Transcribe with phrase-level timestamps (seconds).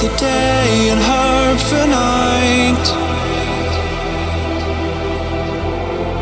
[0.00, 2.86] The day and hope for night.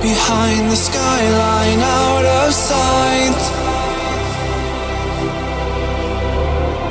[0.02, 3.40] Behind the skyline, out of sight.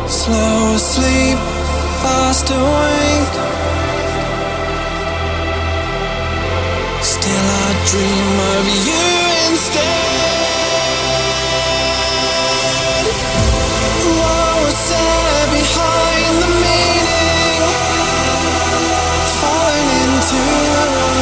[0.07, 1.37] Slow asleep,
[2.01, 3.35] fast awake.
[7.03, 10.06] Still, I dream of you instead.
[20.29, 21.16] to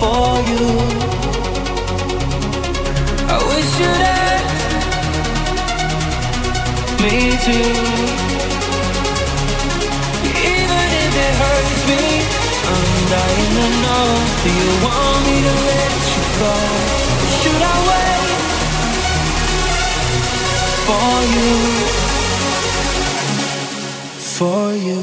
[0.00, 0.66] for you.
[3.34, 4.56] I wish you'd ask
[7.02, 7.72] me too.
[10.52, 12.02] Even if it hurts me,
[12.72, 14.06] I'm dying to know.
[14.42, 16.54] Do you want me to let you go?
[17.22, 18.30] Or should I wait
[20.86, 21.52] for you?
[24.36, 25.02] For you.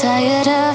[0.00, 0.69] Shadow